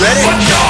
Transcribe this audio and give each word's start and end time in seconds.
Express 0.00 0.67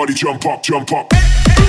Everybody 0.00 0.14
jump 0.14 0.46
up, 0.46 0.62
jump 0.62 0.92
up. 0.92 1.67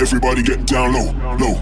Everybody 0.00 0.42
get 0.42 0.66
down 0.66 0.92
low, 0.92 1.12
low. 1.38 1.54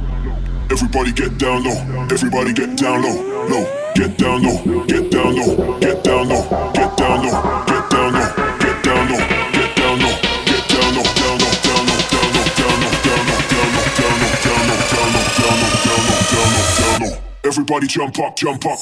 Everybody 0.70 1.12
get 1.12 1.38
down 1.38 1.64
low. 1.64 2.06
Everybody 2.10 2.52
get 2.52 2.76
down 2.76 3.02
low, 3.02 3.46
low. 3.48 3.64
Get 3.96 4.18
down 4.18 4.42
low, 4.42 4.84
get 4.84 5.10
down 5.10 5.34
low, 5.36 5.78
get 5.80 6.04
down 6.04 6.28
low, 6.28 6.42
get 6.74 6.96
down 6.98 7.24
low, 7.24 7.64
get 7.64 7.88
down 7.88 8.12
low, 8.12 8.28
get 8.60 8.84
down 8.84 9.08
low, 9.08 9.24
get 9.56 9.72
down 9.72 9.96
low, 9.96 10.12
get 10.44 10.68
down 10.68 10.92
low, 10.92 11.06
down 11.16 11.38
low, 11.40 11.56
down 11.64 11.80
low, 11.88 12.04
down 12.04 12.28
low, 12.28 12.44
down 12.52 12.76
low, 12.76 13.00
down 13.00 13.24
low, 13.24 13.40
down 13.46 13.72
low, 13.72 13.88
down 13.96 14.12
low, 14.12 14.36
down 14.44 14.62
low, 14.68 14.68
down 14.68 14.68
low, 14.68 14.84
down 14.92 15.08
low, 15.16 15.32
down 15.32 16.02
low, 16.04 16.20
down 16.28 16.48
low, 16.52 16.68
down 16.76 17.08
low. 17.08 17.16
Everybody 17.42 17.86
jump 17.86 18.18
up, 18.18 18.36
jump 18.36 18.66
up. 18.66 18.78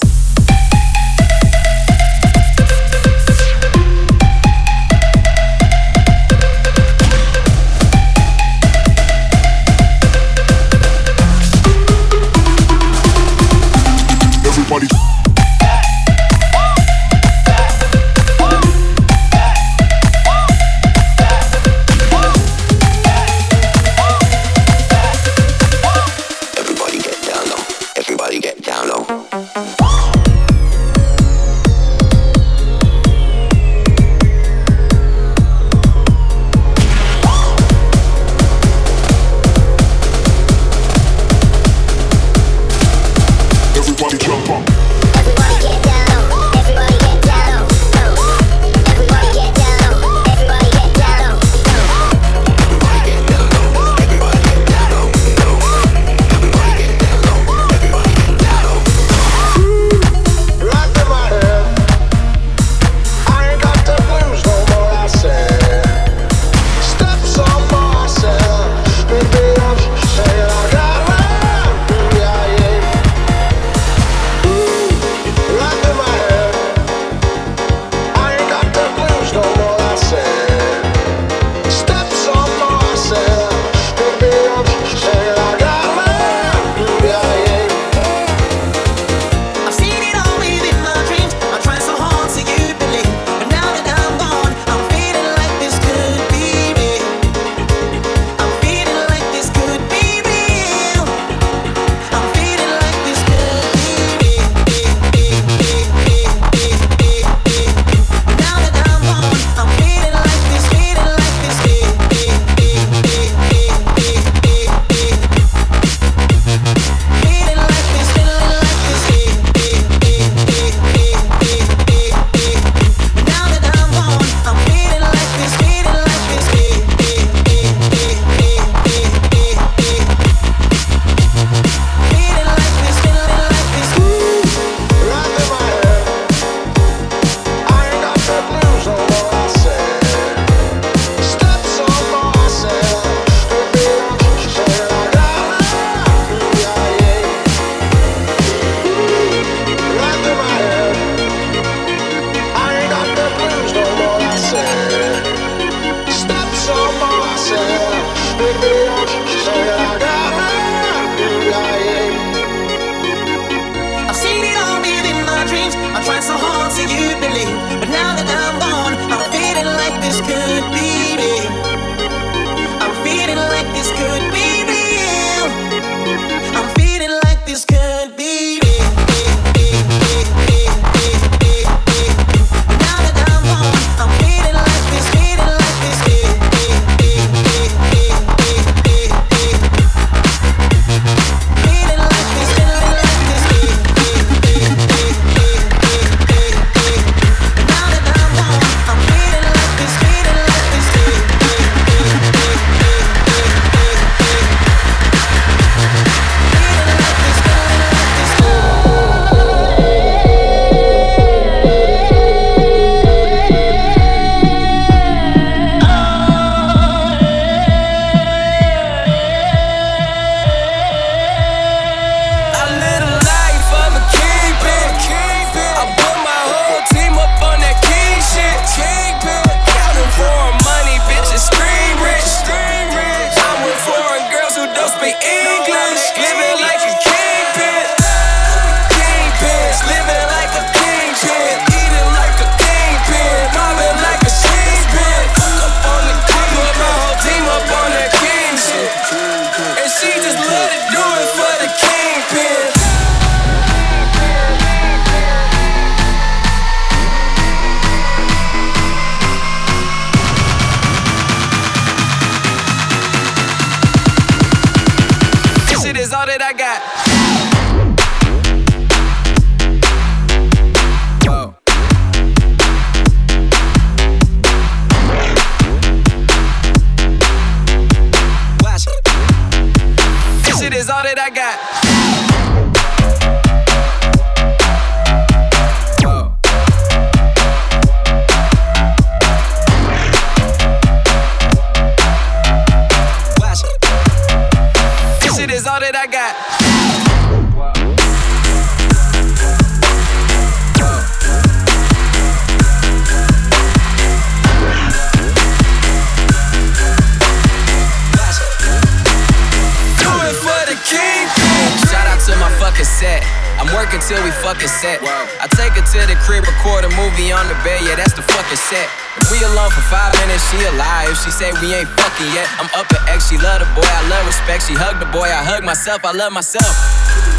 Set. 313.05 313.21
I'm 313.61 313.69
working 313.77 314.01
till 314.01 314.17
we 314.25 314.33
fucking 314.41 314.73
set. 314.81 315.05
I 315.05 315.47
take 315.53 315.77
her 315.77 315.85
to 315.85 316.01
the 316.09 316.17
crib, 316.25 316.49
record 316.49 316.89
a 316.89 316.91
movie 316.97 317.37
on 317.37 317.45
the 317.53 317.57
bed. 317.61 317.85
Yeah, 317.85 318.01
that's 318.01 318.17
the 318.17 318.25
fucking 318.25 318.57
set. 318.57 318.89
If 319.21 319.29
we 319.29 319.45
alone 319.45 319.69
for 319.77 319.85
five 319.93 320.17
minutes, 320.25 320.41
she 320.49 320.59
alive. 320.73 321.13
She 321.21 321.29
say 321.29 321.53
we 321.61 321.77
ain't 321.77 321.91
fucking 322.01 322.31
yet, 322.33 322.49
I'm 322.57 322.73
up 322.73 322.89
at 322.89 323.05
X. 323.13 323.29
She 323.29 323.37
love 323.37 323.61
the 323.61 323.69
boy, 323.77 323.85
I 323.85 324.03
love 324.09 324.25
respect. 324.25 324.65
She 324.65 324.73
hug 324.73 324.97
the 325.05 325.11
boy, 325.13 325.29
I 325.29 325.45
hug 325.45 325.63
myself, 325.63 326.01
I 326.09 326.17
love 326.17 326.33
myself. 326.33 326.73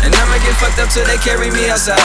And 0.06 0.13
I'ma 0.13 0.38
get 0.45 0.54
fucked 0.62 0.78
up 0.78 0.93
till 0.93 1.04
they 1.10 1.17
carry 1.25 1.49
me 1.49 1.65
outside. 1.73 1.99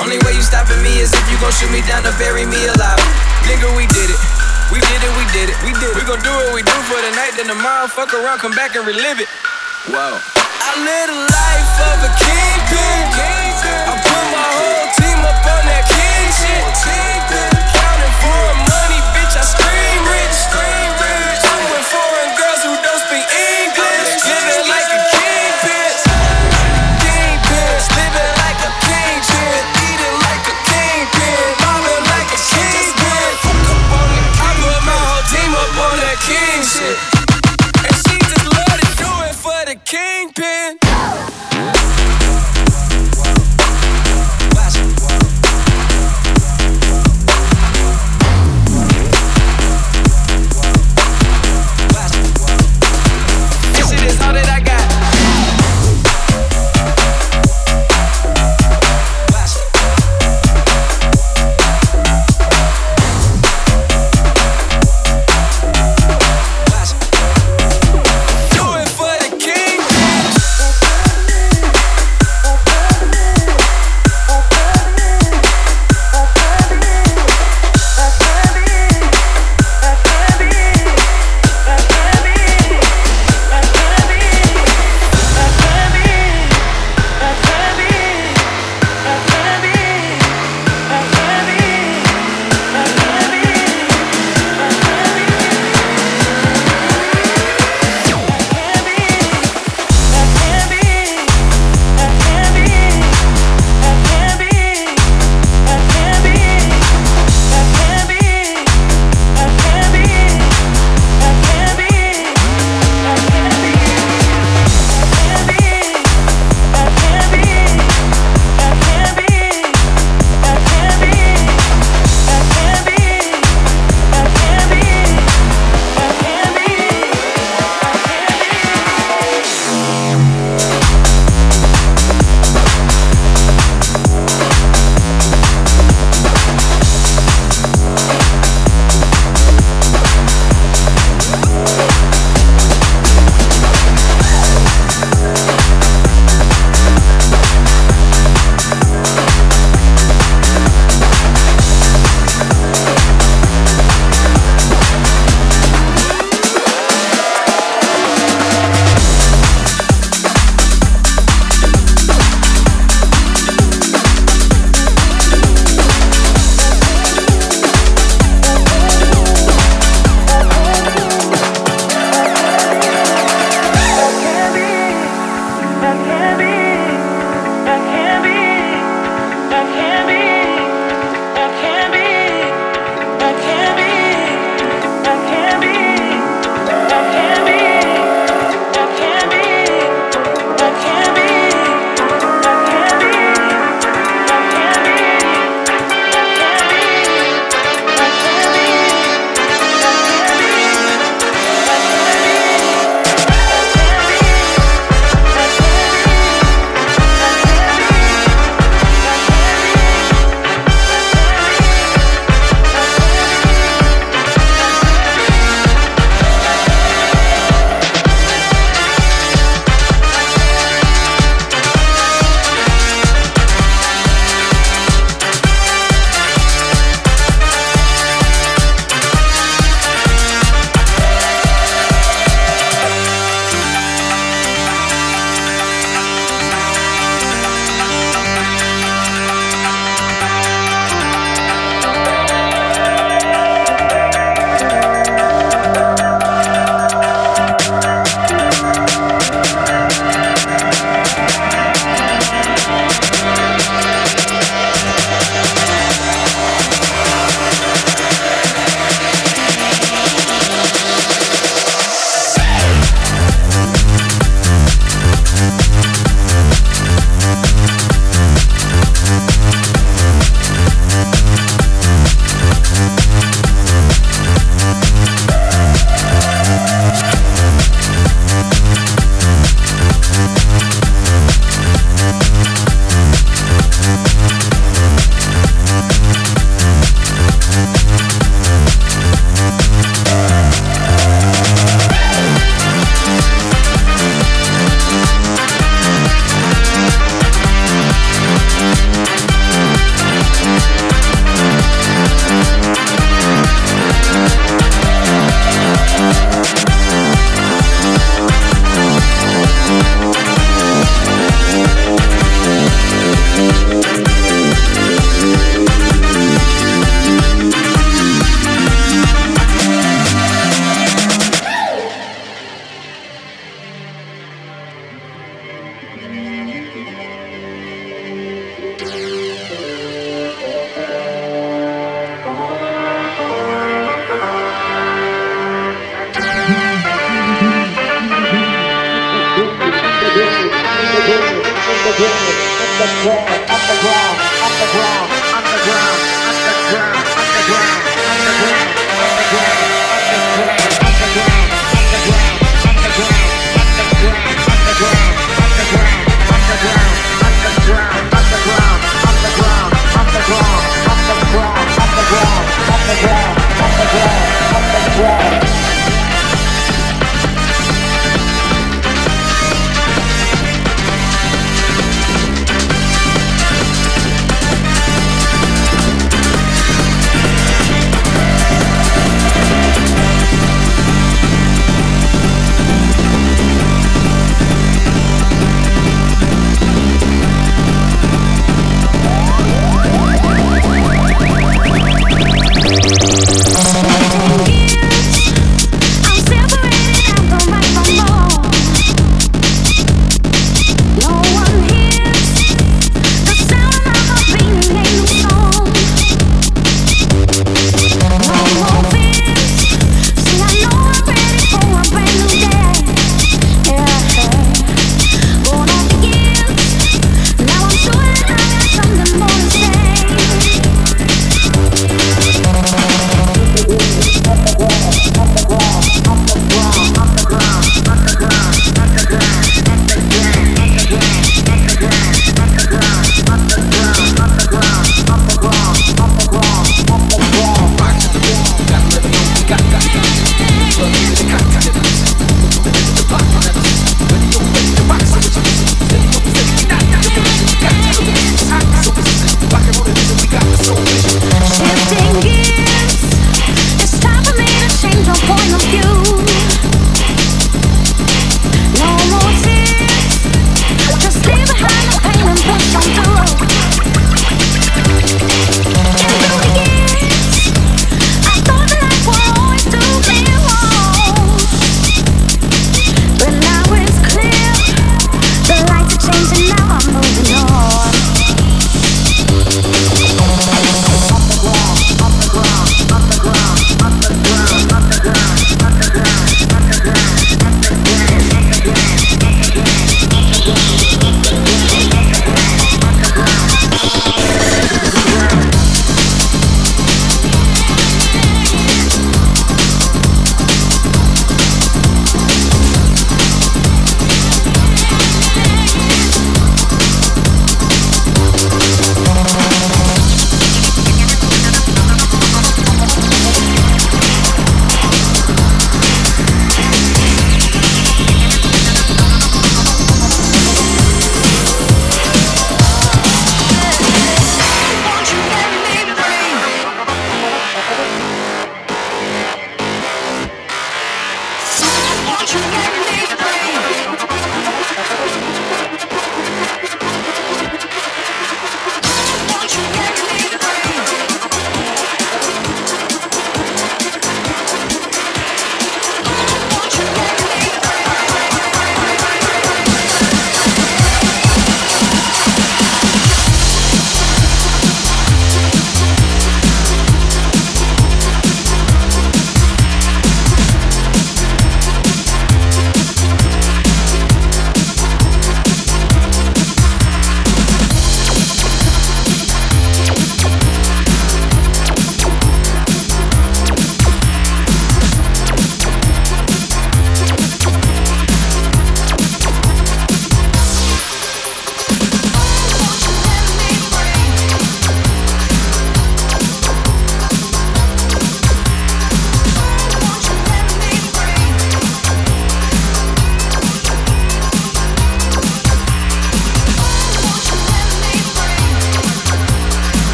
Only 0.00 0.16
way 0.24 0.32
you 0.32 0.44
stopping 0.44 0.80
me 0.80 0.96
is 0.98 1.12
if 1.12 1.24
you 1.28 1.36
gon' 1.36 1.52
shoot 1.52 1.70
me 1.70 1.84
down 1.84 2.00
to 2.08 2.12
bury 2.16 2.48
me 2.48 2.60
alive. 2.72 3.00
Nigga, 3.44 3.68
we 3.76 3.84
did 3.92 4.08
it. 4.08 4.20
We 4.72 4.80
did 4.82 5.00
it, 5.04 5.12
we 5.14 5.24
did 5.36 5.46
it, 5.52 5.56
we 5.62 5.70
did 5.78 5.92
it. 5.92 5.96
We 6.00 6.02
gon' 6.08 6.20
do 6.24 6.32
what 6.32 6.50
we 6.56 6.64
do 6.64 6.76
for 6.88 6.98
the 6.98 7.12
night, 7.14 7.36
then 7.36 7.46
tomorrow 7.46 7.86
fuck 7.92 8.10
around, 8.16 8.40
come 8.40 8.56
back 8.56 8.74
and 8.74 8.88
relive 8.88 9.20
it. 9.20 9.28
Whoa. 9.92 10.45
I 10.58 10.72
live 10.80 11.08
the 11.12 11.20
life 11.28 11.74
of 11.90 11.98
a 12.08 12.12
kingpin. 12.16 13.00
I 13.84 13.94
put 14.00 14.24
my 14.32 14.46
whole 14.56 14.88
team 14.96 15.20
up 15.20 15.44
on 15.44 15.65